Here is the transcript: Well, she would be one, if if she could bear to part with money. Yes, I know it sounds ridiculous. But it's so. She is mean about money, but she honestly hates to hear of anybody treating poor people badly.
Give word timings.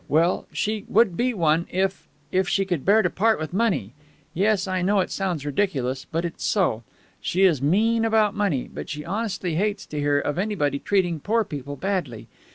Well, 0.07 0.47
she 0.51 0.83
would 0.87 1.15
be 1.15 1.31
one, 1.31 1.67
if 1.69 2.07
if 2.31 2.49
she 2.49 2.65
could 2.65 2.83
bear 2.83 3.03
to 3.03 3.09
part 3.11 3.37
with 3.39 3.53
money. 3.53 3.93
Yes, 4.33 4.67
I 4.67 4.81
know 4.81 4.99
it 5.01 5.11
sounds 5.11 5.45
ridiculous. 5.45 6.07
But 6.11 6.25
it's 6.25 6.43
so. 6.43 6.81
She 7.21 7.43
is 7.43 7.61
mean 7.61 8.03
about 8.03 8.33
money, 8.33 8.67
but 8.67 8.89
she 8.89 9.05
honestly 9.05 9.53
hates 9.57 9.85
to 9.85 9.99
hear 9.99 10.17
of 10.19 10.39
anybody 10.39 10.79
treating 10.79 11.19
poor 11.19 11.43
people 11.43 11.75
badly. 11.75 12.27